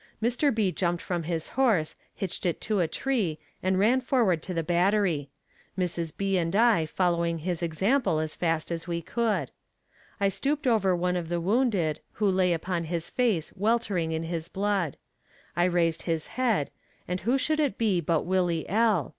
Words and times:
Mr. 0.19 0.51
B. 0.51 0.71
jumped 0.71 0.99
from 1.03 1.21
his 1.21 1.49
horse, 1.49 1.93
hitched 2.15 2.43
it 2.43 2.59
to 2.59 2.79
a 2.79 2.87
tree, 2.87 3.37
and 3.61 3.77
ran 3.77 4.01
forward 4.01 4.41
to 4.41 4.51
the 4.51 4.63
battery; 4.63 5.29
Mrs. 5.77 6.11
B. 6.17 6.39
and 6.39 6.55
I 6.55 6.87
following 6.87 7.37
his 7.37 7.61
example 7.61 8.17
as 8.17 8.33
fast 8.33 8.71
as 8.71 8.87
we 8.87 9.03
could. 9.03 9.51
I 10.19 10.27
stooped 10.29 10.65
over 10.65 10.95
one 10.95 11.15
of 11.15 11.29
the 11.29 11.39
wounded, 11.39 11.99
who 12.13 12.27
lay 12.27 12.51
upon 12.51 12.85
his 12.85 13.09
face 13.11 13.53
weltering 13.55 14.11
in 14.11 14.23
his 14.23 14.47
blood; 14.49 14.97
I 15.55 15.65
raised 15.65 16.01
his 16.01 16.25
head, 16.33 16.71
and 17.07 17.19
who 17.21 17.37
should 17.37 17.59
it 17.59 17.77
be 17.77 18.01
but 18.01 18.23
Willie 18.23 18.67
L. 18.67 19.09